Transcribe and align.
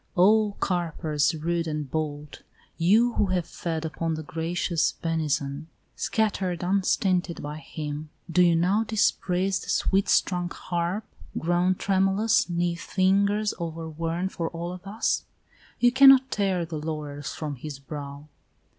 Oh, 0.17 0.55
carpers 0.59 1.35
rude 1.35 1.67
and 1.67 1.87
bold, 1.87 2.41
You 2.79 3.13
who 3.13 3.27
have 3.27 3.45
fed 3.45 3.85
upon 3.85 4.15
the 4.15 4.23
gracious 4.23 4.93
benison 4.93 5.67
Scattered 5.95 6.63
unstinted 6.63 7.43
by 7.43 7.57
him, 7.59 8.09
do 8.27 8.41
you 8.41 8.55
now 8.55 8.83
Dispraise 8.83 9.59
the 9.59 9.69
sweet 9.69 10.09
strung 10.09 10.49
harp, 10.49 11.03
grown 11.37 11.75
tremulous 11.75 12.49
'Neath 12.49 12.81
fingers 12.81 13.53
overworn 13.59 14.27
for 14.29 14.49
all 14.49 14.73
of 14.73 14.87
us? 14.87 15.23
You 15.79 15.91
cannot 15.91 16.31
tear 16.31 16.65
the 16.65 16.79
laurels 16.79 17.35
from 17.35 17.57
his 17.57 17.77
brow. 17.77 18.27